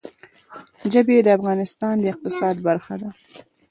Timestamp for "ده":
3.01-3.09